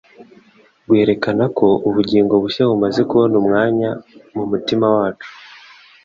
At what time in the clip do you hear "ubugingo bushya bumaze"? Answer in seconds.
1.89-3.01